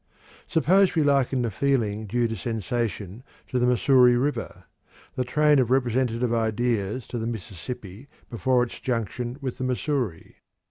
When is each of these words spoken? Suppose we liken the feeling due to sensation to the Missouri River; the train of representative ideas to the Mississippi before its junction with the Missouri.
Suppose 0.47 0.95
we 0.95 1.03
liken 1.03 1.43
the 1.43 1.51
feeling 1.51 2.07
due 2.07 2.27
to 2.27 2.35
sensation 2.35 3.21
to 3.49 3.59
the 3.59 3.67
Missouri 3.67 4.17
River; 4.17 4.63
the 5.15 5.23
train 5.23 5.59
of 5.59 5.69
representative 5.69 6.33
ideas 6.33 7.05
to 7.09 7.19
the 7.19 7.27
Mississippi 7.27 8.07
before 8.27 8.63
its 8.63 8.79
junction 8.79 9.37
with 9.41 9.59
the 9.59 9.63
Missouri. 9.63 10.37